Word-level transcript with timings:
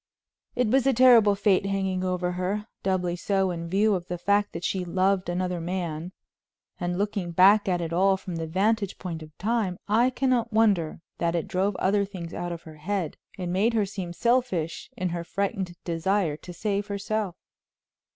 It 0.55 0.67
was 0.67 0.87
a 0.87 0.93
terrible 0.93 1.35
fate 1.35 1.67
hanging 1.67 2.03
over 2.03 2.31
her, 2.31 2.65
doubly 2.81 3.15
so 3.15 3.51
in 3.51 3.69
view 3.69 3.93
of 3.93 4.07
the 4.07 4.17
fact 4.17 4.51
that 4.51 4.63
she 4.65 4.83
loved 4.83 5.29
another 5.29 5.61
man; 5.61 6.11
and 6.79 6.97
looking 6.97 7.29
back 7.29 7.69
at 7.69 7.81
it 7.81 7.93
all 7.93 8.17
from 8.17 8.37
the 8.37 8.47
vantage 8.47 8.97
point 8.97 9.21
of 9.21 9.37
time, 9.37 9.77
I 9.87 10.09
cannot 10.09 10.51
wonder 10.51 11.01
that 11.19 11.35
it 11.35 11.47
drove 11.47 11.75
other 11.75 12.03
things 12.03 12.33
out 12.33 12.51
of 12.51 12.63
her 12.63 12.77
head 12.77 13.15
and 13.37 13.53
made 13.53 13.75
her 13.75 13.85
seem 13.85 14.11
selfish 14.11 14.89
in 14.97 15.09
her 15.09 15.23
frightened 15.23 15.75
desire 15.83 16.35
to 16.35 16.51
save 16.51 16.87
herself. 16.87 17.35